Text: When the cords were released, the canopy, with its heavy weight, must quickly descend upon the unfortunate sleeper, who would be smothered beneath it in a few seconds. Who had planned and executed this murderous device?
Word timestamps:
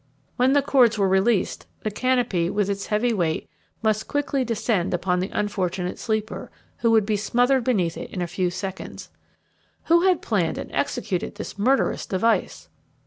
When 0.35 0.53
the 0.53 0.63
cords 0.63 0.97
were 0.97 1.07
released, 1.07 1.67
the 1.83 1.91
canopy, 1.91 2.49
with 2.49 2.71
its 2.71 2.87
heavy 2.87 3.13
weight, 3.13 3.47
must 3.83 4.07
quickly 4.07 4.43
descend 4.43 4.95
upon 4.95 5.19
the 5.19 5.29
unfortunate 5.31 5.99
sleeper, 5.99 6.49
who 6.77 6.89
would 6.89 7.05
be 7.05 7.15
smothered 7.15 7.63
beneath 7.63 7.97
it 7.97 8.09
in 8.09 8.19
a 8.23 8.25
few 8.25 8.49
seconds. 8.49 9.09
Who 9.83 10.01
had 10.01 10.23
planned 10.23 10.57
and 10.57 10.71
executed 10.71 11.35
this 11.35 11.59
murderous 11.59 12.07
device? 12.07 12.67